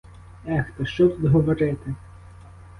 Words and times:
Ех, 0.45 0.65
та 0.77 0.85
що 0.85 1.07
тут 1.09 1.25
говорити! 1.25 1.95